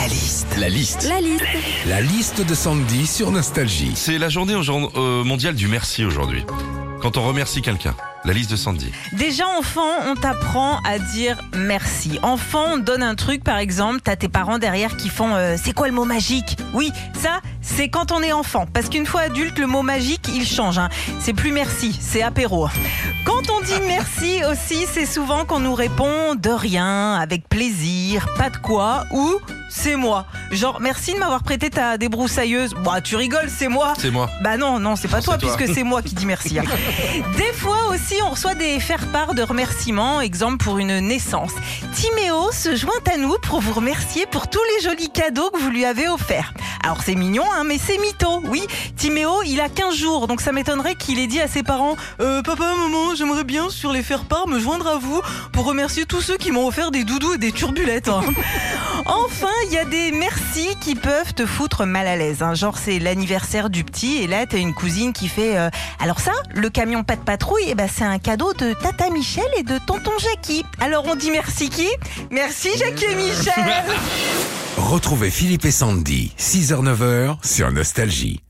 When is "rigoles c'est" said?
33.16-33.68